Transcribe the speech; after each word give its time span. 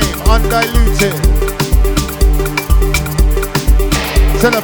name, 0.00 0.20
undiluted. 0.28 1.14
Tell 4.40 4.54
a. 4.54 4.62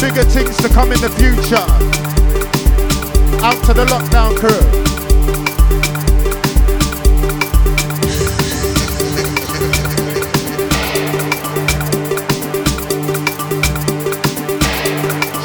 Bigger 0.00 0.24
things 0.24 0.56
to 0.58 0.68
come 0.68 0.92
in 0.92 1.00
the 1.00 1.10
future. 1.10 1.66
Out 3.42 3.64
to 3.64 3.74
the 3.74 3.84
lockdown 3.86 4.36
crew. 4.36 4.62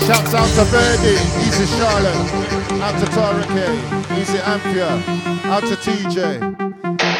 Shouts 0.06 0.34
out 0.34 0.50
to 0.56 0.72
Birdie, 0.72 1.18
easy 1.48 1.66
Charlotte, 1.78 2.16
out 2.82 3.00
to 3.00 3.06
Tara 3.08 3.46
K, 3.48 4.22
easy 4.22 4.38
Ampia, 4.40 5.23
out 5.54 5.62
to 5.62 5.76
TJ. 5.76 6.40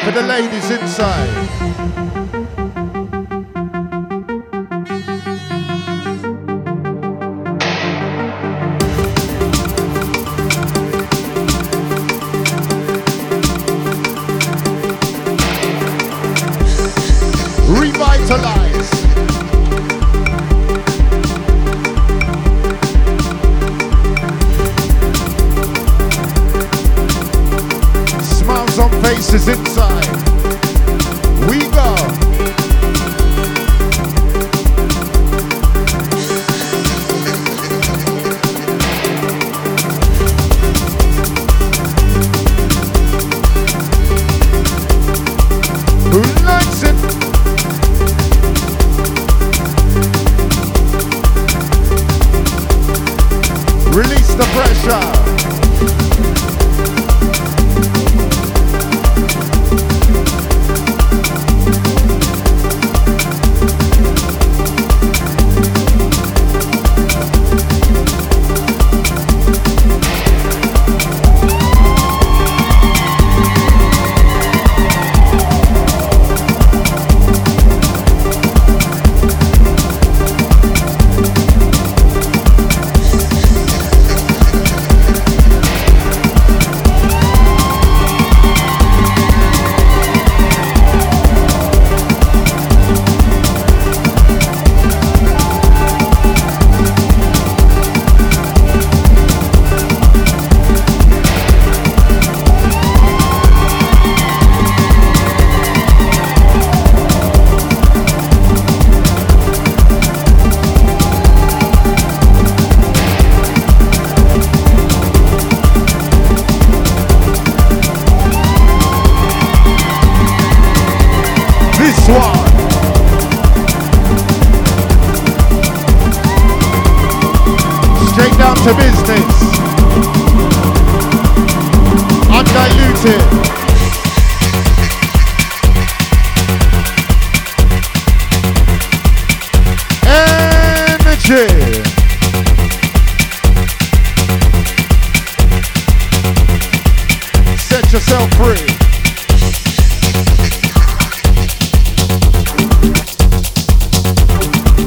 For 0.04 0.10
the 0.10 0.22
ladies 0.22 0.68
inside. 0.68 2.13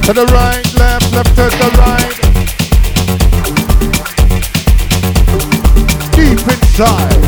To 0.08 0.14
the 0.14 0.26
right, 0.28 0.74
left, 0.76 1.12
left 1.12 1.36
to 1.36 1.50
the 1.52 1.70
right. 1.78 2.16
Deep 6.14 6.40
inside. 6.48 7.24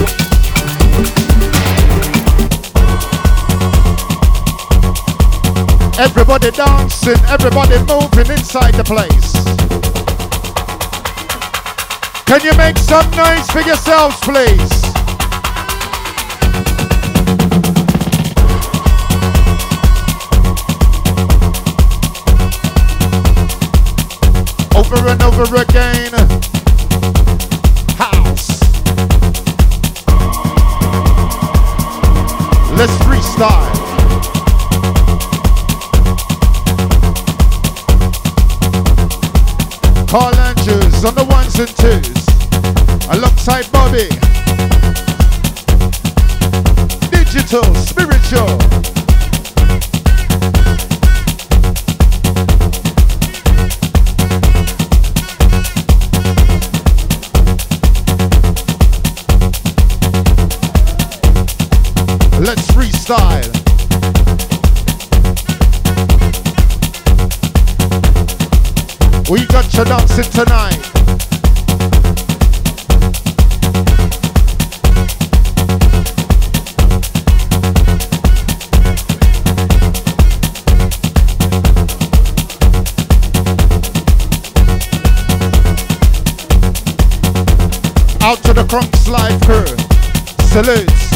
Everybody 6.00 6.52
dancing, 6.52 7.20
everybody 7.28 7.80
moving 7.80 8.32
inside 8.32 8.76
the 8.76 8.86
place. 8.86 9.34
Can 12.26 12.40
you 12.46 12.56
make 12.56 12.78
some 12.78 13.12
noise 13.12 13.46
for 13.52 13.60
yourselves, 13.60 14.16
please? 14.22 14.79
Over 24.92 25.10
and 25.10 25.22
over 25.22 25.44
again. 25.62 26.12
House. 27.96 28.50
Let's 32.76 32.98
freestyle. 33.04 33.70
Carl 40.08 40.36
Andrews 40.36 41.06
on 41.06 41.14
the 41.14 41.26
ones 41.30 41.60
and 41.60 41.70
twos, 41.78 42.26
alongside 43.16 43.72
Bobby. 43.72 44.10
Digital, 47.12 47.76
spiritual. 47.76 48.69
Style. 62.56 63.52
We 69.30 69.46
got 69.46 69.72
you 69.76 69.84
dancing 69.86 70.32
tonight. 70.32 70.80
Out 88.22 88.38
to 88.44 88.54
the 88.54 88.66
Crunks 88.68 89.08
Live 89.08 89.40
crew. 89.42 89.66
Salutes. 90.48 91.09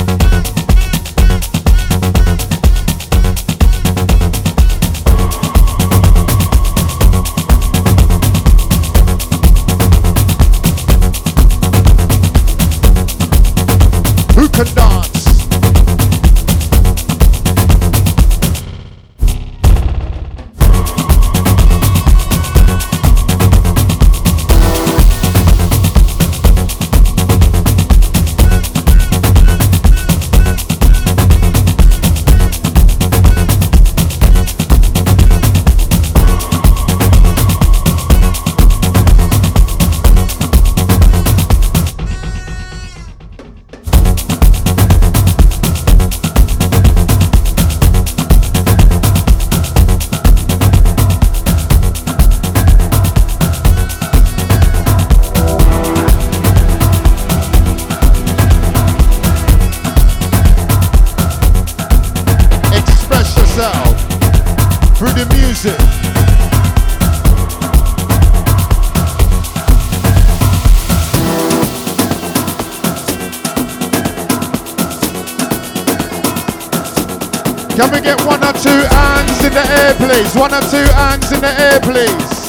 Please? 80.07 80.35
One 80.35 80.53
or 80.53 80.61
two 80.61 80.85
hands 80.99 81.31
in 81.31 81.39
the 81.39 81.53
air, 81.59 81.79
please. 81.79 82.43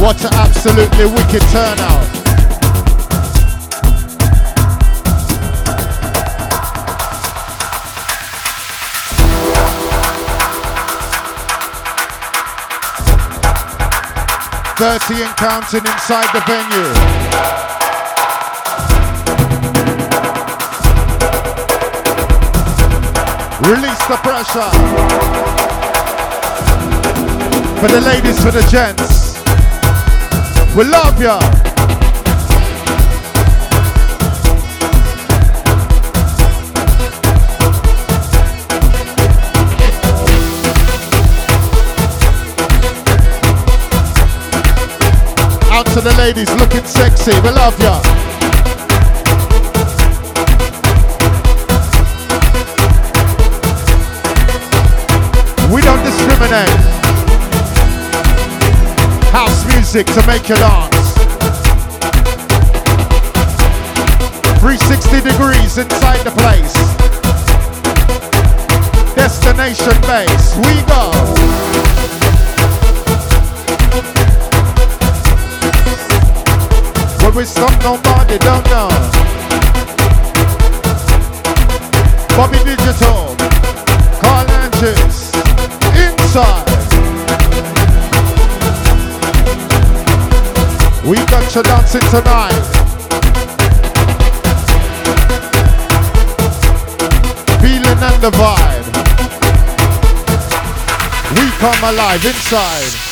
What 0.00 0.24
an 0.24 0.34
absolutely 0.34 1.06
wicked 1.06 1.42
turnout. 1.52 2.17
Thirty 14.78 15.22
and 15.24 15.36
counting 15.36 15.84
inside 15.84 16.28
the 16.32 16.40
venue. 16.46 16.88
Release 23.68 24.06
the 24.06 24.18
pressure. 24.22 24.70
For 27.80 27.88
the 27.88 28.00
ladies, 28.00 28.38
for 28.40 28.52
the 28.52 28.62
gents. 28.70 29.42
We 30.76 30.84
love 30.84 31.20
ya. 31.20 31.67
To 46.00 46.04
the 46.04 46.14
ladies 46.16 46.48
looking 46.54 46.84
sexy. 46.84 47.32
We 47.40 47.50
love 47.50 47.78
ya. 47.80 47.98
We 55.74 55.82
don't 55.82 56.02
discriminate 56.04 56.68
house 59.32 59.66
music 59.66 60.06
to 60.08 60.24
make 60.26 60.48
you 60.48 60.56
dance. 60.56 61.14
360 64.60 65.20
degrees 65.20 65.78
inside 65.78 66.22
the 66.22 66.34
place. 66.38 66.74
Destination 69.14 70.00
base, 70.02 70.56
we 70.58 70.82
go. 70.86 71.67
We 77.38 77.44
stop, 77.44 77.70
nobody 77.84 78.36
don't 78.38 78.64
know. 78.66 78.88
Bobby 82.36 82.58
Digital, 82.64 83.36
Carl 84.18 84.50
Andrews, 84.58 85.30
inside. 85.94 86.66
We 91.06 91.14
got 91.26 91.54
you 91.54 91.62
dancing 91.62 92.00
tonight. 92.10 92.66
Feeling 97.62 98.02
and 98.02 98.20
the 98.20 98.32
vibe. 98.32 98.86
We 101.36 101.50
come 101.60 101.84
alive 101.84 102.24
inside. 102.24 103.07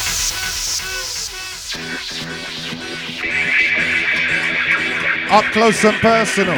Up 5.31 5.45
close 5.47 5.85
and 5.85 5.97
personal. 5.97 6.55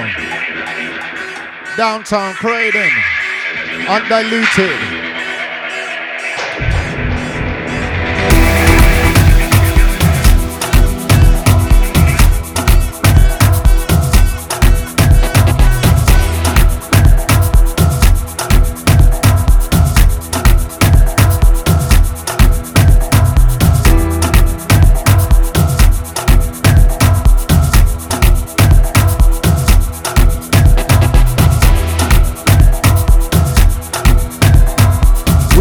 Downtown 1.76 2.34
Croydon. 2.34 2.90
Undiluted. 3.88 4.97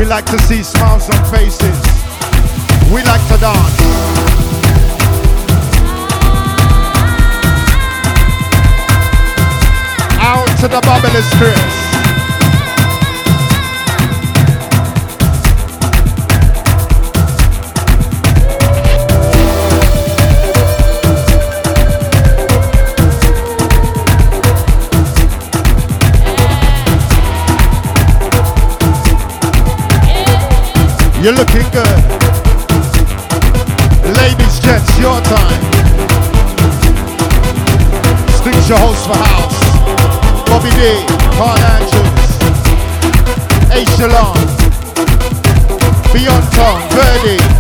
Like 0.08 0.26
to 0.26 0.40
see 0.44 0.64
smiles 0.64 1.10
on 1.10 1.26
faces. 1.26 1.78
We 2.94 3.04
like 3.04 3.22
to 3.28 3.38
dance. 3.38 3.82
Out 10.20 10.48
to 10.62 10.68
the 10.70 10.80
bubbly 10.82 11.22
spirits. 11.22 11.87
You're 31.28 31.36
looking 31.36 31.70
good. 31.72 32.00
Ladies, 34.16 34.60
gents, 34.62 34.98
your 34.98 35.20
time. 35.20 35.62
Sticks 38.32 38.70
your 38.70 38.78
host 38.78 39.06
for 39.08 39.18
house. 39.18 39.60
Bobby 40.48 40.70
D, 40.70 41.04
Carl 41.36 41.60
Andrews, 41.76 42.32
Echelon, 43.76 44.38
Beyond 46.14 46.48
Tom, 46.54 46.82
Verdi. 46.92 47.57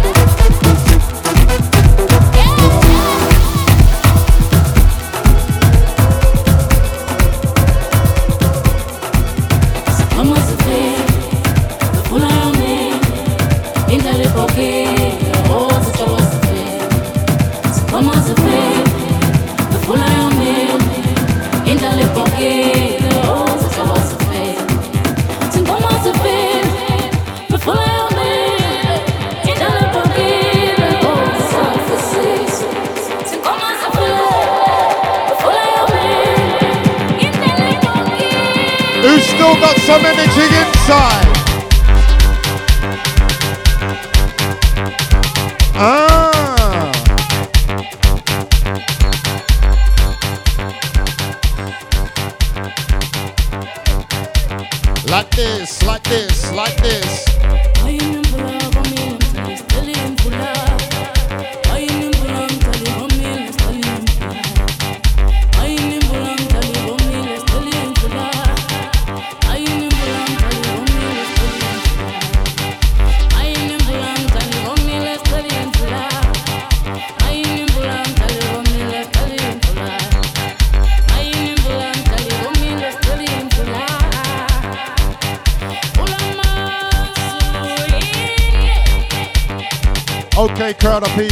Some 39.88 40.06
energy 40.06 40.42
inside. 40.42 41.37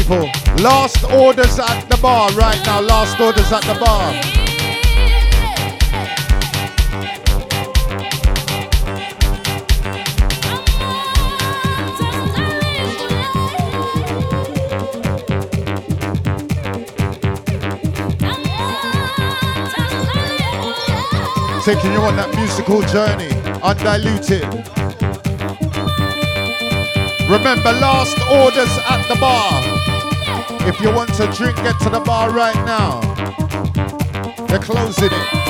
People. 0.05 0.29
Last 0.63 1.03
orders 1.05 1.59
at 1.59 1.85
the 1.89 1.97
bar 1.97 2.31
right 2.33 2.61
now. 2.65 2.79
Last 2.81 3.19
orders 3.19 3.51
at 3.51 3.63
the 3.63 3.73
bar. 3.79 4.13
Taking 21.63 21.93
you 21.93 21.99
on 21.99 22.15
that 22.15 22.31
musical 22.35 22.81
journey, 22.83 23.31
undiluted. 23.63 24.43
Remember, 27.27 27.71
last 27.71 28.19
orders 28.29 28.69
at 28.87 29.07
the 29.07 29.15
bar. 29.19 29.94
If 30.67 30.81
you 30.81 30.91
want 30.91 31.13
to 31.15 31.31
drink, 31.31 31.55
get 31.57 31.79
to 31.81 31.89
the 31.89 31.99
bar 31.99 32.31
right 32.31 32.55
now. 32.65 32.99
They're 34.47 34.59
closing 34.59 35.11
it. 35.11 35.45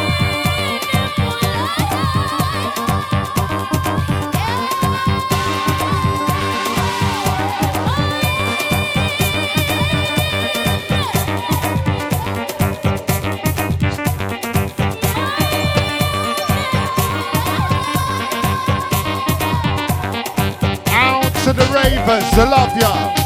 Ravers, 21.75 22.23
I 22.39 22.49
love 22.49 22.77
ya. 22.77 23.24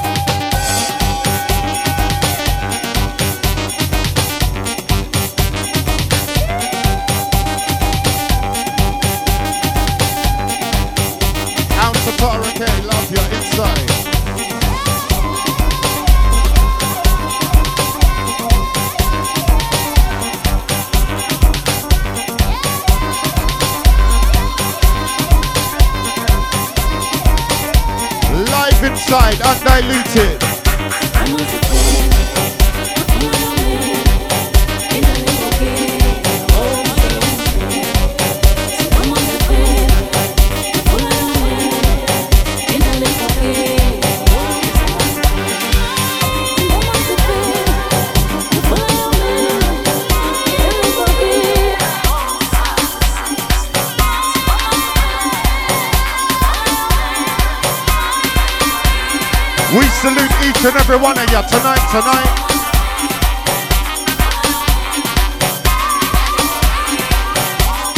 Salute 60.02 60.32
each 60.42 60.66
and 60.66 60.76
every 60.78 60.98
one 60.98 61.16
of 61.16 61.30
you 61.30 61.42
tonight, 61.46 61.84
tonight. 61.92 62.50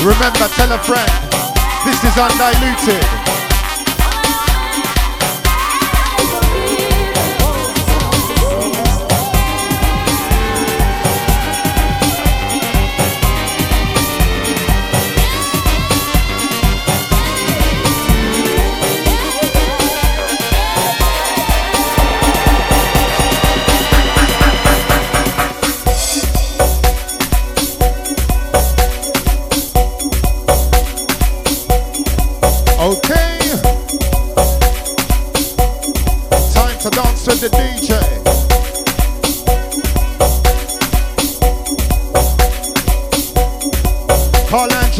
Remember, 0.03 0.47
tell 0.55 0.71
a 0.73 0.79
friend, 0.79 1.11
this 1.85 2.03
is 2.03 2.17
undiluted. 2.17 3.40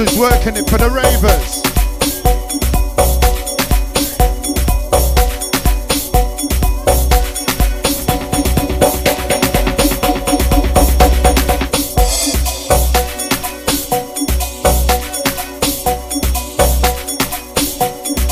Is 0.02 0.18
working 0.18 0.56
it 0.56 0.68
for 0.68 0.80
the 0.80 0.90
ravers. 0.90 1.62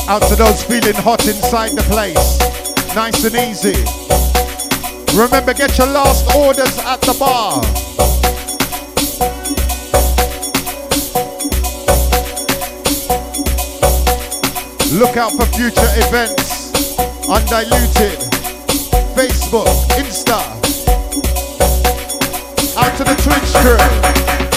Out 0.10 0.24
to 0.24 0.36
those 0.36 0.63
feeling 0.63 0.96
hot 0.96 1.28
inside 1.28 1.74
the 1.74 1.84
place. 1.84 2.59
Nice 2.96 3.24
and 3.24 3.36
easy. 3.36 3.75
Remember, 5.15 5.53
get 5.53 5.77
your 5.77 5.88
last 5.88 6.36
orders 6.36 6.77
at 6.79 7.00
the 7.01 7.15
bar. 7.19 7.62
Look 14.91 15.17
out 15.17 15.31
for 15.34 15.46
future 15.55 15.89
events. 15.98 16.74
Undiluted. 17.29 18.19
Facebook, 19.15 19.67
Insta. 20.00 20.39
Out 22.75 22.98
to 22.98 23.03
the 23.03 23.15
Twitch 23.22 23.53
crew. 23.62 24.49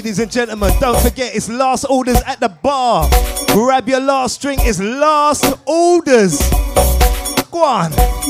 Ladies 0.00 0.18
and 0.18 0.32
gentlemen. 0.32 0.72
Don't 0.80 0.98
forget, 1.02 1.34
it's 1.34 1.50
last 1.50 1.84
orders 1.84 2.22
at 2.26 2.40
the 2.40 2.48
bar. 2.48 3.06
Grab 3.48 3.86
your 3.86 4.00
last 4.00 4.40
drink, 4.40 4.62
it's 4.64 4.80
last 4.80 5.44
orders. 5.66 6.38
Go 7.50 7.62
on. 7.62 8.29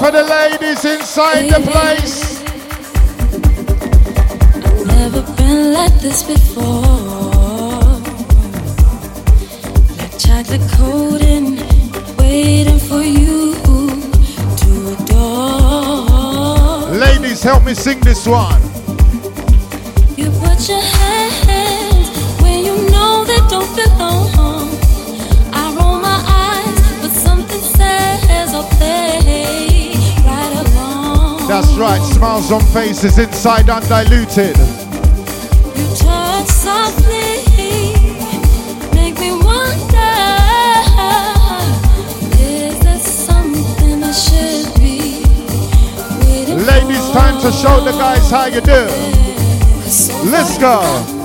For 0.00 0.10
the 0.10 0.24
ladies 0.24 0.82
inside 0.86 1.50
the 1.50 1.60
place. 1.70 2.40
I've 4.64 4.86
never 4.86 5.20
been 5.36 5.74
like 5.74 5.92
this 6.00 6.22
before. 6.22 6.80
Like 9.98 10.14
chocolate 10.18 10.66
coating, 10.78 11.58
waiting 12.16 12.78
for 12.78 13.02
you 13.02 13.54
to 14.60 14.70
adore. 14.94 16.88
Ladies, 16.96 17.42
help 17.42 17.64
me 17.64 17.74
sing 17.74 18.00
this 18.00 18.26
one. 18.26 18.62
You 20.16 20.30
put 20.40 20.66
your 20.66 20.80
hands 20.80 22.08
where 22.40 22.58
you 22.58 22.74
know 22.90 23.24
they 23.26 23.40
don't 23.52 23.70
belong. 23.76 24.19
That's 31.50 31.76
right, 31.76 32.00
smiles 32.00 32.52
on 32.52 32.60
faces 32.60 33.18
inside 33.18 33.68
undiluted. 33.68 34.56
You 34.56 35.86
touch 35.96 36.46
softly, 36.46 37.42
make 38.94 39.18
me 39.18 39.32
wonder. 39.32 40.14
Is 42.38 42.78
there 42.78 43.00
something 43.00 44.00
I 44.00 44.12
should 44.12 44.72
be 44.78 45.24
Ladies, 46.54 47.10
time 47.10 47.40
to 47.40 47.50
show 47.50 47.80
the 47.80 47.98
guys 47.98 48.30
how 48.30 48.46
you 48.46 48.60
do. 48.60 48.86
Let's 50.30 50.56
go. 50.56 51.19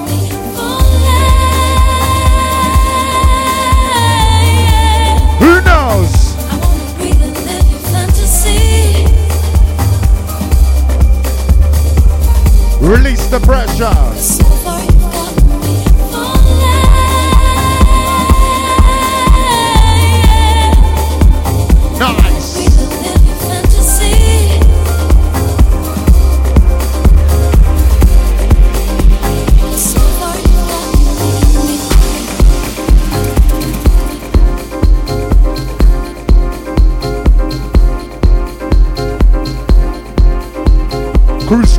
The 13.40 13.46
pressure. 13.46 14.16
So 14.16 14.46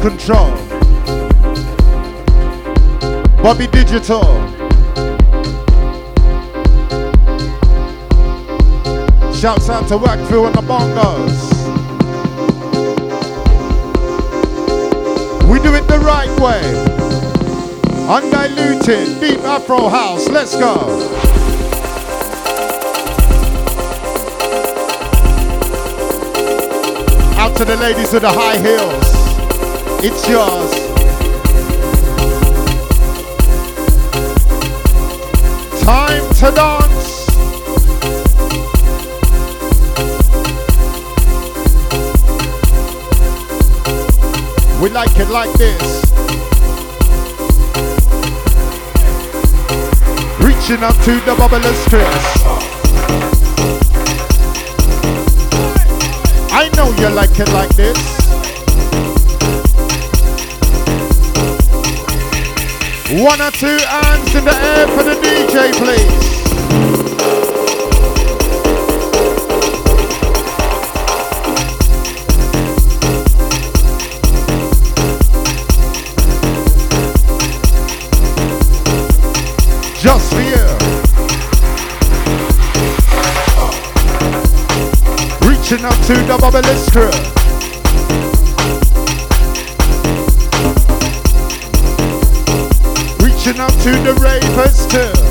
you 0.09 0.41
got 0.41 0.66
Bobby 3.47 3.69
Digital. 3.69 4.25
Shouts 9.33 9.71
out 9.71 9.87
to 9.87 9.97
Wackville 9.97 10.47
and 10.47 10.55
the 10.57 10.63
Bongos. 10.63 11.53
We 15.49 15.61
do 15.61 15.77
it 15.77 15.87
the 15.87 16.01
right 16.01 16.29
way. 16.41 16.61
Undiluted, 18.09 19.21
deep 19.21 19.39
Afro 19.45 19.91
house. 19.91 20.29
Let's 20.29 20.57
go. 20.57 20.75
Out 27.39 27.57
to 27.59 27.65
the 27.65 27.77
ladies 27.77 28.13
with 28.13 28.23
the 28.23 28.29
high 28.29 28.59
heels. 28.59 30.05
It's 30.05 30.29
yours. 30.29 30.86
Time 35.87 36.29
to 36.35 36.51
dance. 36.51 37.29
We 44.83 44.89
like 44.91 45.17
it 45.17 45.29
like 45.29 45.53
this. 45.53 46.03
Reaching 50.41 50.83
up 50.83 50.97
to 51.05 51.21
the 51.21 51.37
bubblers 51.39 51.89
twist. 51.89 52.43
I 56.53 56.69
know 56.75 56.91
you 57.01 57.15
like 57.15 57.39
it 57.39 57.49
like 57.53 57.71
this. 57.77 58.26
One 63.09 63.41
or 63.41 63.53
two 63.53 63.67
hands 63.69 64.35
in 64.35 64.45
the 64.45 64.51
air 64.51 64.89
for 64.89 65.05
the 65.05 65.15
DJ, 65.15 65.73
please. 65.75 66.27
Just 80.03 80.35
for 80.35 80.41
you. 80.41 80.67
Reaching 85.49 85.85
up 85.85 85.95
to 86.07 86.15
the 86.27 86.37
bubblers 86.41 86.91
crew. 86.91 87.36
Reaching 93.47 93.61
up 93.61 93.71
to 93.71 93.91
the 94.03 94.13
ravers 94.21 94.87
too. 94.89 95.26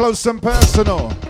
Close 0.00 0.24
and 0.24 0.40
personal. 0.40 1.29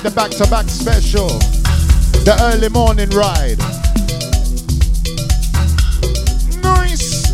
The 0.00 0.12
back 0.12 0.30
to 0.30 0.46
back 0.48 0.68
special. 0.68 1.26
The 2.24 2.36
early 2.40 2.68
morning 2.68 3.10
ride. 3.10 3.58
Nice. 6.62 7.26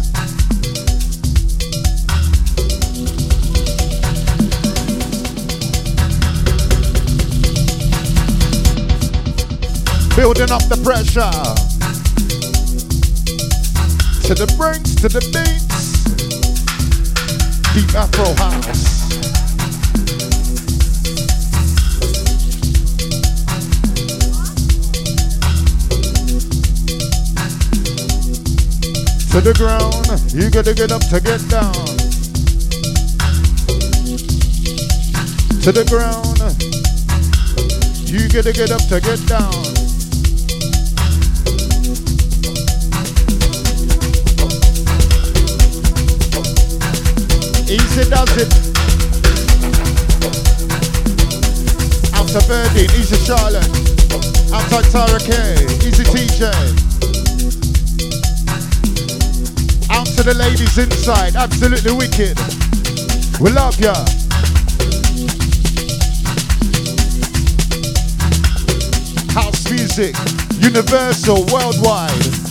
Building 10.17 10.51
up 10.51 10.63
the 10.71 10.81
pressure. 10.83 11.21
To 14.27 14.35
the 14.35 14.47
breaks, 14.57 14.95
to 14.97 15.09
the 15.11 15.21
beats. 15.21 15.85
Deep 17.75 17.95
Afro 17.95 18.33
House. 18.43 19.04
To 29.35 29.41
the 29.41 29.55
ground. 29.55 30.07
You 30.33 30.49
gotta 30.49 30.73
get 30.73 30.93
up 30.93 31.03
to 31.11 31.19
get 31.21 31.43
down. 31.51 31.75
To 35.63 35.73
the 35.73 35.85
ground. 35.91 36.39
You 38.07 38.29
gotta 38.29 38.53
get 38.53 38.71
up 38.71 38.87
to 38.87 39.01
get 39.01 39.19
down. 39.27 39.51
Easy 47.67 48.05
does 48.09 48.37
it. 48.39 48.55
Out 52.15 52.29
to 52.29 52.85
easy 52.97 53.17
Charlotte. 53.27 53.67
Outside 54.55 54.85
Tara 54.93 55.19
K, 55.19 55.55
easy 55.85 56.05
TJ. 56.05 56.94
To 60.17 60.23
the 60.23 60.35
ladies 60.35 60.79
inside. 60.79 61.35
Absolutely 61.35 61.93
wicked. 61.93 62.39
We 63.41 63.51
love 63.51 63.79
ya. 63.81 63.95
House 69.33 69.71
music, 69.71 70.15
universal, 70.61 71.45
worldwide. 71.53 72.44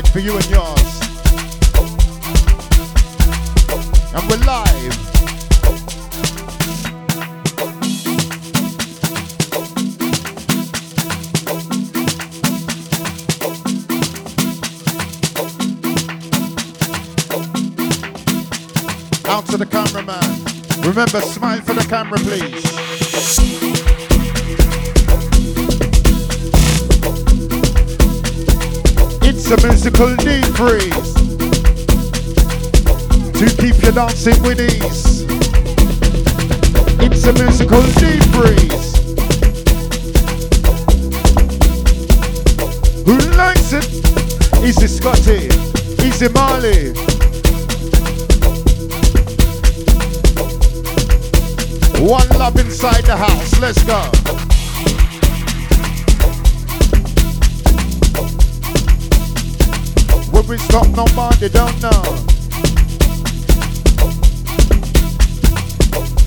Inside 0.00 0.12
for 0.12 0.20
you 0.20 0.36
and 0.36 0.50
yours. 0.50 1.00
And 4.14 4.30
we're 4.30 4.44
live. 4.46 4.96
Out 19.26 19.46
to 19.46 19.56
the 19.56 19.66
cameraman. 19.66 20.20
Remember, 20.82 21.20
smile 21.20 21.60
for 21.60 21.74
the 21.74 21.86
camera, 21.88 22.18
please. 22.18 23.79
It's 29.52 29.64
a 29.64 29.66
musical 29.66 30.14
deep 30.14 30.44
freeze 30.54 31.14
to 33.32 33.56
keep 33.60 33.82
you 33.82 33.90
dancing 33.90 34.40
with 34.44 34.60
ease. 34.60 35.24
It's 37.00 37.26
a 37.26 37.32
musical 37.32 37.82
deep 37.98 38.22
freeze. 38.30 38.94
Who 43.04 43.18
likes 43.36 43.72
it? 43.72 43.88
Is 44.62 44.80
it? 44.84 44.88
Scotty, 44.88 45.48
easy 46.06 46.28
Marley. 46.28 46.92
One 52.08 52.28
love 52.38 52.56
inside 52.56 53.02
the 53.02 53.16
house, 53.16 53.58
let's 53.58 53.82
go. 53.82 54.29
We 60.70 60.76
stop, 60.76 60.88
nobody 60.94 61.48
don't 61.48 61.82
know. 61.82 62.02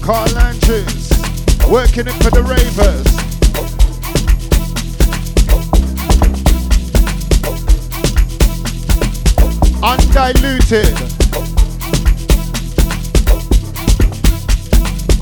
Carl 0.01 0.38
Andrews, 0.38 1.10
working 1.69 2.08
it 2.08 2.17
for 2.21 2.29
the 2.29 2.43
ravers. 2.43 3.08
Undiluted. 9.82 10.93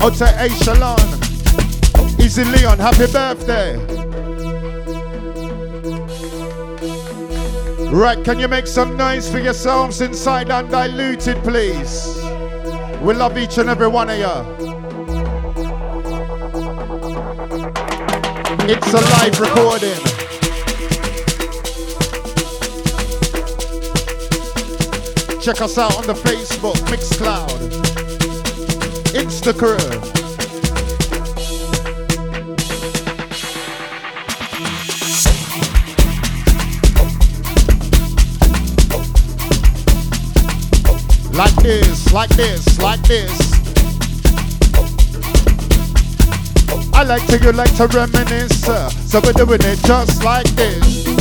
Ote 0.02 0.20
A 0.20 0.48
Shalon. 0.64 2.18
Easy 2.18 2.42
Leon, 2.42 2.78
happy 2.80 3.06
birthday. 3.12 4.01
Right, 7.92 8.24
can 8.24 8.38
you 8.38 8.48
make 8.48 8.66
some 8.66 8.96
noise 8.96 9.30
for 9.30 9.38
yourselves 9.38 10.00
inside 10.00 10.50
undiluted, 10.50 11.36
please? 11.44 12.16
We 13.02 13.12
love 13.12 13.36
each 13.36 13.58
and 13.58 13.68
every 13.68 13.86
one 13.86 14.08
of 14.08 14.16
you. 14.16 14.24
It's 18.66 18.94
a 18.94 19.00
live 19.12 19.38
recording. 19.38 19.98
Check 25.42 25.60
us 25.60 25.76
out 25.76 25.94
on 25.98 26.06
the 26.06 26.14
Facebook, 26.14 26.76
Mixcloud, 26.88 27.46
Instagram. 29.12 30.21
Like 41.34 41.54
this, 41.56 42.12
like 42.12 42.30
this, 42.30 42.78
like 42.80 43.02
this. 43.02 43.52
I 46.94 47.04
like 47.04 47.26
to, 47.28 47.38
you 47.38 47.52
like 47.52 47.74
to 47.76 47.86
reminisce. 47.88 48.64
So 49.10 49.20
we're 49.24 49.32
doing 49.32 49.60
it 49.62 49.78
just 49.84 50.22
like 50.22 50.46
this. 50.50 51.11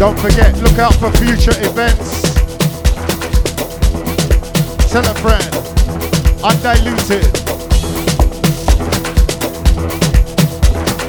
Don't 0.00 0.18
forget, 0.18 0.56
look 0.62 0.78
out 0.78 0.94
for 0.94 1.12
future 1.12 1.52
events. 1.60 2.22
Friend. 5.20 5.54
Undiluted. 6.42 7.30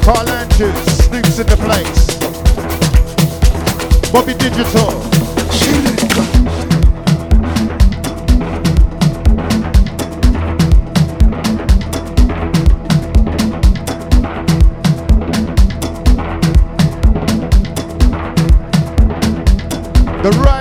Carl 0.04 0.28
Andrews, 0.28 0.88
Snoops 1.08 1.40
in 1.40 1.48
the 1.48 1.56
place. 1.64 2.20
Bobby 4.12 4.34
Digital. 4.34 5.11
The 20.22 20.30
right 20.46 20.61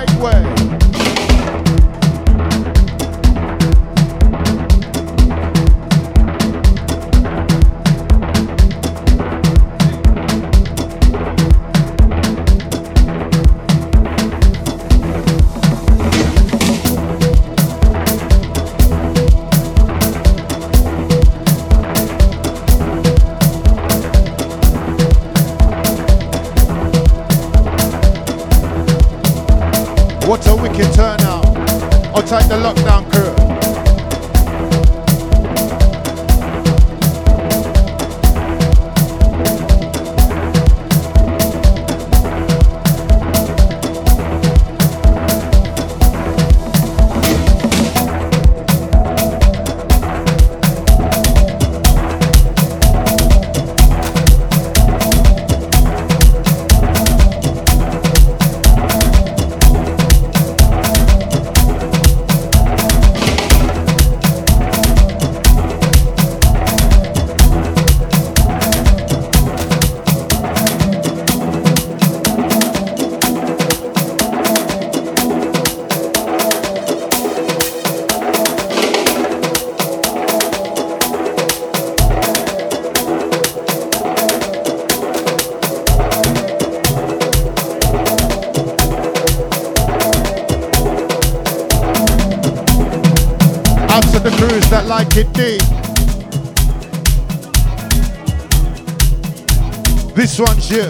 You. 100.71 100.83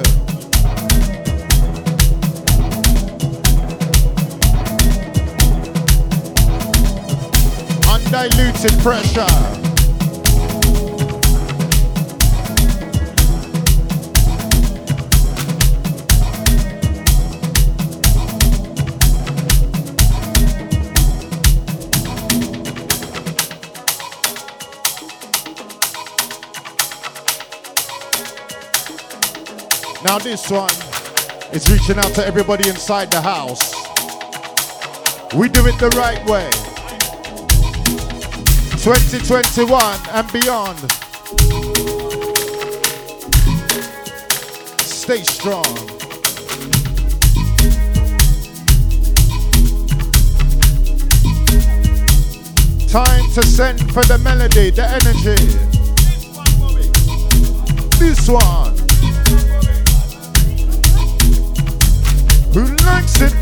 Undiluted 7.89 8.79
pressure. 8.83 9.60
Now 30.11 30.17
this 30.17 30.51
one 30.51 30.69
is 31.53 31.71
reaching 31.71 31.97
out 31.97 32.13
to 32.15 32.25
everybody 32.27 32.67
inside 32.67 33.09
the 33.09 33.21
house. 33.21 33.73
We 35.33 35.47
do 35.47 35.65
it 35.67 35.79
the 35.79 35.87
right 35.95 36.19
way. 36.25 36.49
2021 38.75 39.81
and 40.11 40.31
beyond. 40.33 40.79
Stay 44.81 45.23
strong. 45.23 45.63
Time 52.89 53.31
to 53.31 53.43
send 53.43 53.79
for 53.93 54.03
the 54.03 54.17
melody, 54.21 54.71
the 54.71 54.89
energy. 54.89 55.37
This 57.97 58.27
one. 58.27 58.70
It? 63.21 63.33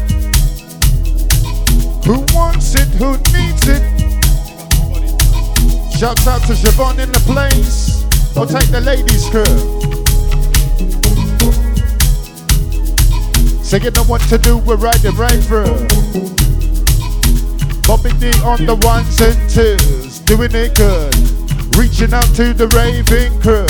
Who 2.05 2.25
wants 2.35 2.75
it? 2.75 2.87
Who 2.99 3.17
needs 3.33 3.67
it? 3.67 3.83
Shouts 5.97 6.27
out 6.27 6.41
to 6.43 6.53
Siobhan 6.53 6.99
in 6.99 7.11
the 7.11 7.19
place. 7.25 8.05
I'll 8.37 8.45
take 8.45 8.69
the 8.71 8.81
ladies 8.81 9.29
crew. 9.29 9.79
So 13.63 13.77
you 13.77 13.91
know 13.91 14.03
what 14.05 14.21
to 14.29 14.37
do, 14.37 14.57
we're 14.57 14.77
riding 14.77 15.15
right 15.15 15.43
through. 15.43 15.87
Bobby 17.85 18.11
D 18.19 18.31
on 18.43 18.65
the 18.65 18.75
ones 18.81 19.19
and 19.19 19.49
twos, 19.49 20.19
doing 20.19 20.51
it 20.53 20.75
good. 20.75 21.13
Reaching 21.75 22.13
out 22.13 22.33
to 22.35 22.53
the 22.53 22.67
raving 22.69 23.39
crew. 23.41 23.65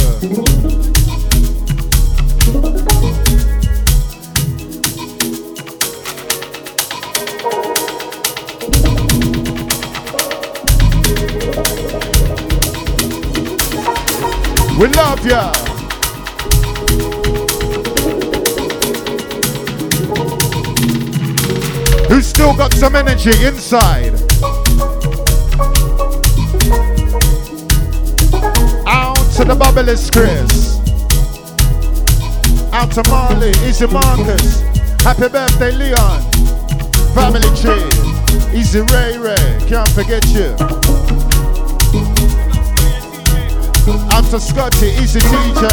We 14.79 14.87
love 14.87 15.25
ya. 15.25 15.51
Who's 22.07 22.25
still 22.25 22.55
got 22.55 22.71
some 22.71 22.95
energy 22.95 23.31
inside? 23.45 24.13
Out 28.87 29.19
to 29.35 29.43
the 29.43 29.57
bubblers, 29.59 30.09
Chris. 30.13 30.79
Out 32.71 32.93
to 32.93 33.03
Marley, 33.09 33.51
Easy 33.67 33.85
Marcus. 33.85 34.61
Happy 35.01 35.27
birthday, 35.27 35.73
Leon. 35.73 36.21
Family 37.13 37.49
tree. 37.59 38.57
Easy 38.57 38.79
Ray 38.79 39.17
Ray, 39.17 39.59
can't 39.67 39.89
forget 39.89 40.25
you. 40.27 40.98
Out 44.19 44.32
to 44.32 44.39
Scotty, 44.41 44.88
Easy 45.01 45.21
TJ. 45.21 45.63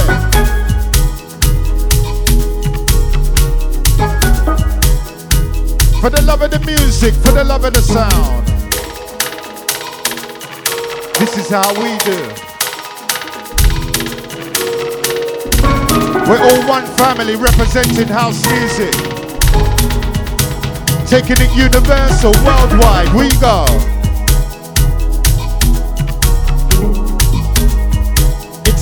For 6.00 6.10
the 6.10 6.22
love 6.22 6.42
of 6.42 6.52
the 6.52 6.60
music, 6.64 7.12
for 7.14 7.32
the 7.32 7.42
love 7.42 7.64
of 7.64 7.74
the 7.74 7.82
sound. 7.82 8.46
This 11.18 11.36
is 11.38 11.48
how 11.50 11.74
we 11.74 11.98
do. 12.06 12.22
We're 16.30 16.38
all 16.38 16.68
one 16.68 16.86
family 16.96 17.34
representing 17.34 18.06
house 18.06 18.46
music. 18.46 18.94
Taking 21.08 21.44
it 21.44 21.52
universal, 21.56 22.30
worldwide, 22.44 23.12
we 23.12 23.28
go. 23.40 23.95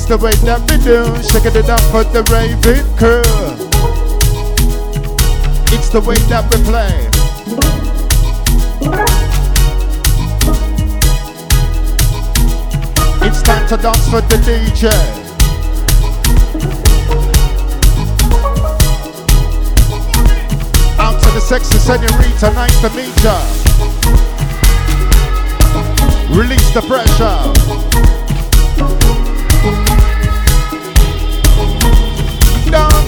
It's 0.07 0.11
the 0.11 0.19
way 0.19 0.35
that 0.45 0.61
we 0.69 0.77
do. 0.85 1.01
Shaking 1.33 1.57
it 1.57 1.71
up 1.71 1.81
for 1.89 2.05
the 2.05 2.21
raving 2.29 2.85
crew. 3.01 3.25
It's 5.73 5.89
the 5.89 6.01
way 6.03 6.17
that 6.29 6.45
we 6.53 6.61
play. 6.69 7.09
It's 13.27 13.41
time 13.41 13.67
to 13.69 13.79
dance 13.79 14.07
for 14.11 14.21
the 14.21 14.37
DJ. 14.45 14.93
Out 20.99 21.19
to 21.23 21.31
the 21.33 21.41
sexy 21.41 21.79
senorita, 21.79 22.53
nice 22.53 22.79
to 22.83 22.91
meet 22.91 23.17
ya. 23.25 23.41
Release 26.37 26.75
the 26.75 26.83
pressure. 26.83 27.74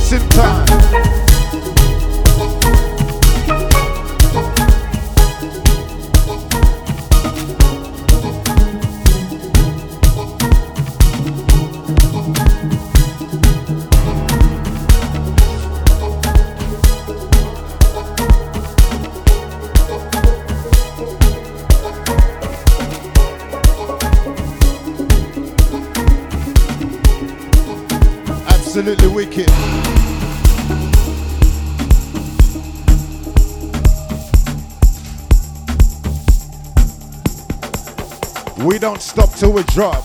Dancing 0.09 0.29
time. 0.29 1.26
We 38.59 38.79
don't 38.79 39.03
stop 39.03 39.31
till 39.35 39.53
we 39.53 39.63
drop. 39.65 40.05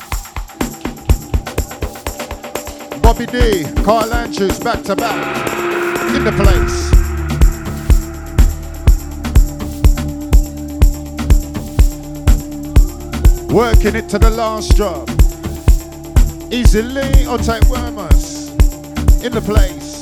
Bobby 3.01 3.25
D, 3.25 3.63
Carl 3.83 4.13
Andrews, 4.13 4.59
back 4.59 4.83
to 4.83 4.95
back, 4.95 5.47
in 6.15 6.23
the 6.25 6.31
place. 6.33 6.91
Working 13.51 13.95
it 13.95 14.09
to 14.09 14.19
the 14.19 14.29
last 14.29 14.75
drop. 14.75 15.09
Easily 16.51 17.25
or 17.25 17.37
take 17.37 17.63
wormers 17.69 18.49
in 19.23 19.31
the 19.31 19.41
place. 19.41 20.01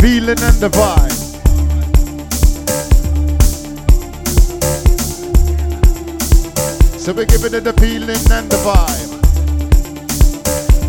Feeling 0.00 0.38
and 0.40 0.56
the 0.60 0.70
vibe. 0.70 1.07
So 7.08 7.14
we're 7.14 7.24
giving 7.24 7.54
it 7.54 7.64
the 7.64 7.72
feeling 7.72 8.10
and 8.10 8.50
the 8.50 8.58
vibe. 8.68 9.08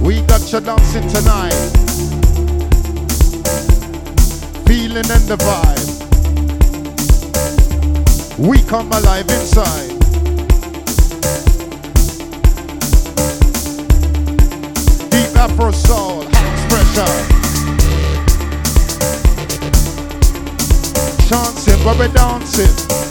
We 0.01 0.19
got 0.23 0.51
you 0.51 0.59
dancing 0.59 1.07
tonight. 1.07 1.53
Feeling 4.67 5.09
and 5.09 5.25
the 5.29 5.37
vibe. 5.37 5.87
We 8.37 8.61
come 8.63 8.91
alive 8.91 9.29
inside. 9.29 9.95
Deep 15.09 15.37
Afro 15.37 15.71
soul, 15.71 16.23
house 16.23 16.65
pressure. 16.67 17.15
Chancing, 21.29 21.81
but 21.85 21.97
we're 21.97 22.09
dancing. 22.09 23.08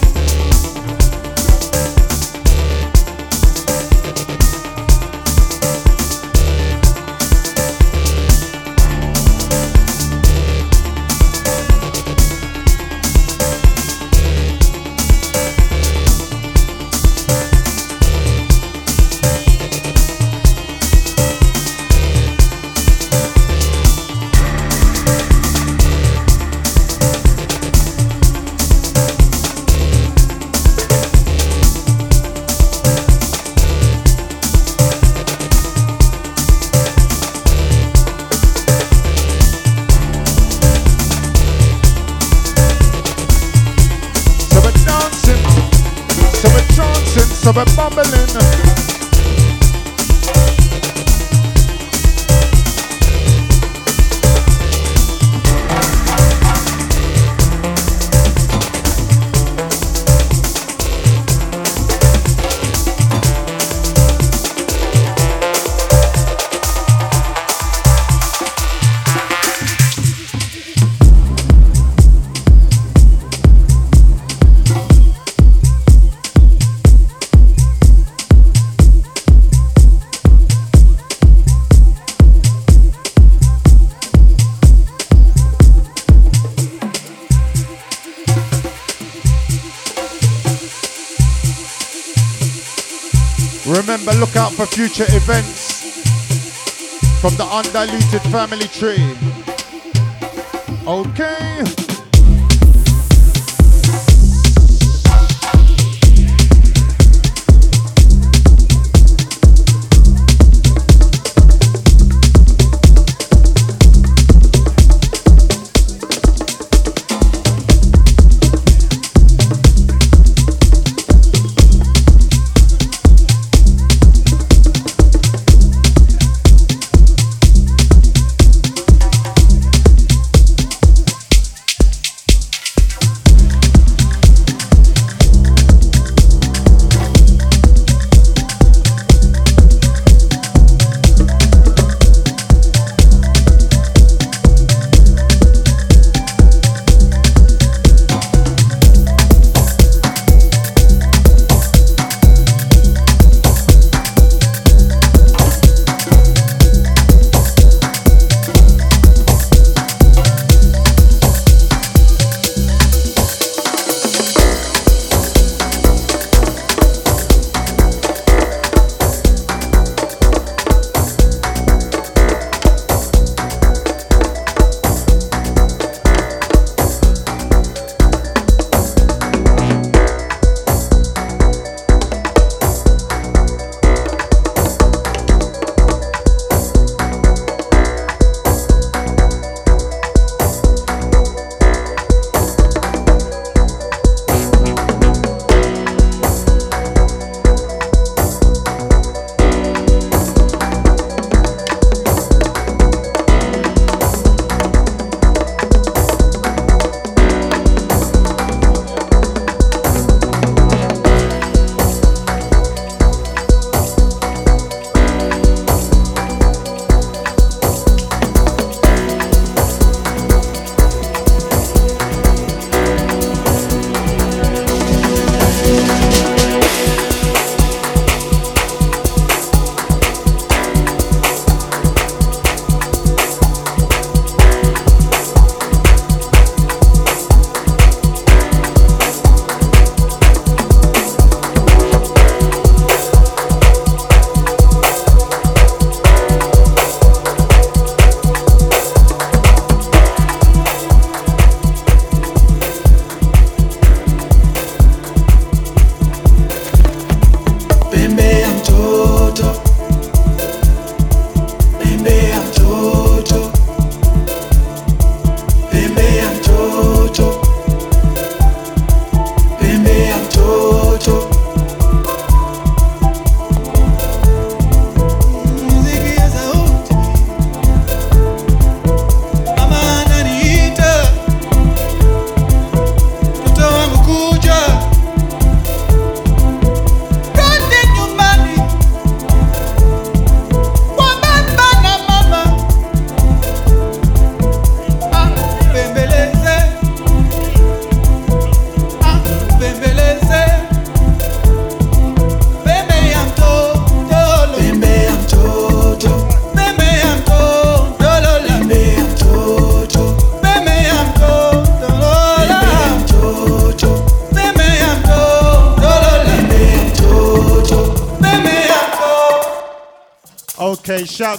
Undiluted 97.79 98.23
family 98.33 98.67
tree. 98.67 99.18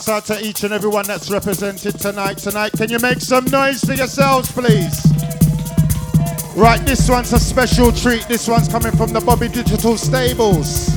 Out 0.09 0.25
to 0.25 0.43
each 0.43 0.63
and 0.63 0.73
everyone 0.73 1.05
that's 1.05 1.29
represented 1.29 1.99
tonight. 1.99 2.37
Tonight, 2.37 2.71
can 2.73 2.89
you 2.89 2.99
make 2.99 3.21
some 3.21 3.45
noise 3.45 3.81
for 3.81 3.93
yourselves, 3.93 4.51
please? 4.51 5.05
Right, 6.55 6.81
this 6.85 7.09
one's 7.09 7.31
a 7.33 7.39
special 7.39 7.91
treat. 7.91 8.27
This 8.27 8.47
one's 8.47 8.67
coming 8.67 8.91
from 8.91 9.13
the 9.13 9.21
Bobby 9.21 9.47
Digital 9.47 9.97
Stables. 9.97 10.87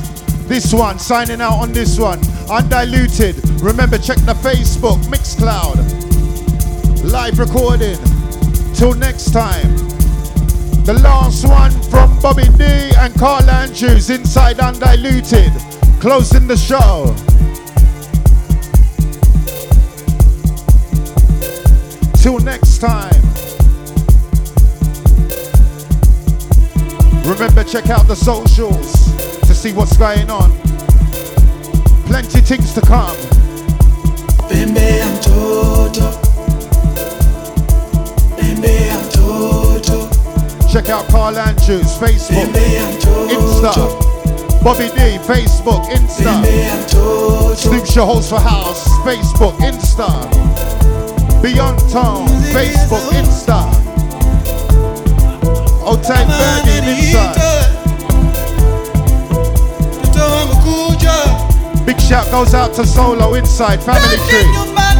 This 0.47 0.73
one, 0.73 0.99
signing 0.99 1.41
out 1.41 1.59
on 1.59 1.71
this 1.71 1.99
one, 1.99 2.19
undiluted. 2.49 3.35
Remember, 3.61 3.97
check 3.97 4.17
the 4.19 4.33
Facebook, 4.33 5.01
Mixcloud, 5.05 5.77
live 7.03 7.39
recording. 7.39 7.97
Till 8.73 8.93
next 8.93 9.31
time. 9.31 9.77
The 10.83 10.99
last 11.01 11.47
one 11.47 11.71
from 11.83 12.19
Bobby 12.19 12.43
D 12.57 12.65
and 12.97 13.13
Carl 13.15 13.49
Andrews, 13.49 14.09
inside 14.09 14.59
undiluted, 14.59 15.53
closing 16.01 16.47
the 16.47 16.57
show. 16.57 17.15
Time. 22.83 23.23
Remember, 27.23 27.63
check 27.63 27.89
out 27.89 28.07
the 28.09 28.15
socials 28.15 29.05
to 29.47 29.55
see 29.55 29.71
what's 29.71 29.95
going 29.95 30.29
on. 30.29 30.51
Plenty 32.07 32.41
things 32.41 32.73
to 32.73 32.81
come. 32.81 33.15
Check 40.69 40.89
out 40.89 41.07
Carl 41.07 41.37
Andrews, 41.37 41.95
Facebook, 41.97 42.51
Insta. 43.31 44.61
Bobby 44.61 44.89
D, 44.89 45.17
Facebook, 45.23 45.85
Insta. 45.85 46.43
Snoop 47.55 47.87
Host 48.05 48.29
for 48.29 48.41
House, 48.41 48.89
Facebook, 49.05 49.55
Insta. 49.59 50.72
Beyond 51.43 51.77
Town, 51.91 52.25
Facebook, 52.53 53.03
Insta. 53.11 53.67
Outside 55.85 56.25
Birdie, 56.39 56.79
inside. 56.89 57.35
Big 61.85 61.99
shout 61.99 62.31
goes 62.31 62.53
out 62.53 62.73
to 62.75 62.87
Solo 62.87 63.33
Inside, 63.33 63.83
Family 63.83 64.17
Tree. 64.29 64.92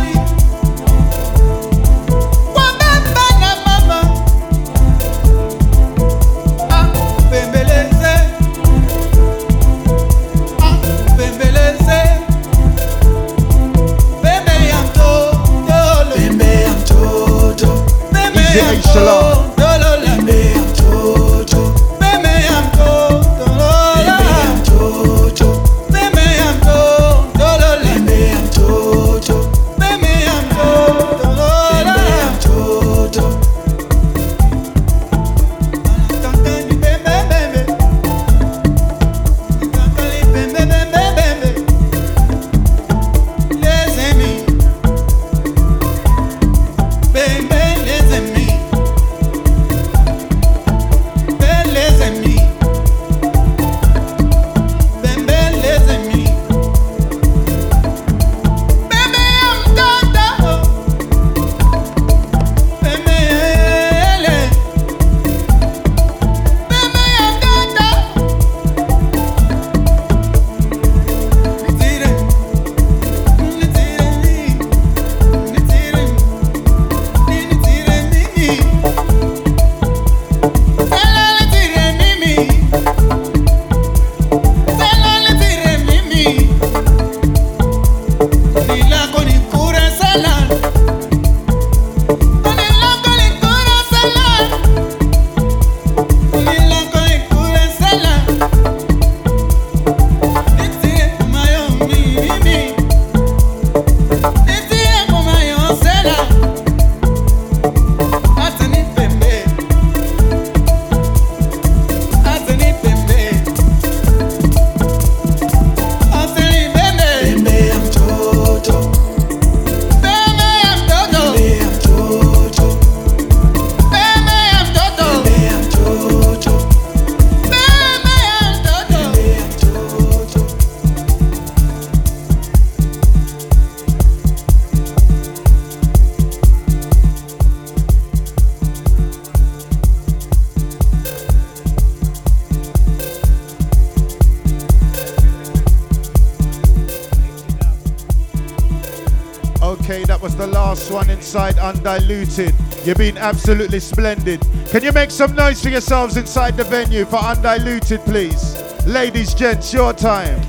Undiluted. 151.60 152.54
You've 152.84 152.98
been 152.98 153.18
absolutely 153.18 153.80
splendid. 153.80 154.42
Can 154.70 154.84
you 154.84 154.92
make 154.92 155.12
some 155.12 155.36
noise 155.36 155.62
for 155.62 155.70
yourselves 155.70 156.18
inside 156.18 156.58
the 156.58 156.64
venue 156.64 157.06
for 157.06 157.18
undiluted, 157.18 158.02
please? 158.02 158.62
Ladies, 158.86 159.34
gents, 159.34 159.74
your 159.74 159.94
time. 159.94 160.40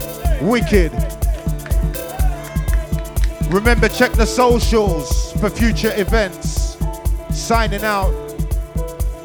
Wicked. 0.40 0.92
Remember, 3.50 3.88
check 3.88 4.12
the 4.12 4.26
socials 4.26 5.32
for 5.40 5.50
future 5.50 5.92
events. 5.94 6.76
Signing 7.30 7.84
out. 7.84 8.12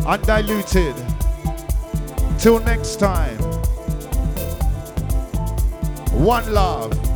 Undiluted. 0.05 0.95
Till 2.37 2.59
next 2.59 2.97
time. 2.97 3.37
One 6.13 6.51
love. 6.53 7.08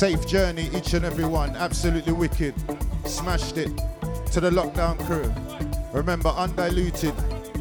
Safe 0.00 0.26
journey, 0.26 0.70
each 0.74 0.94
and 0.94 1.04
every 1.04 1.26
one. 1.26 1.54
Absolutely 1.56 2.14
wicked. 2.14 2.54
Smashed 3.04 3.58
it 3.58 3.70
to 4.32 4.40
the 4.40 4.48
lockdown 4.48 4.98
crew. 5.04 5.30
Remember, 5.92 6.30
undiluted. 6.30 7.12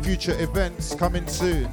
Future 0.04 0.42
events 0.42 0.96
coming 0.96 1.28
soon. 1.28 1.70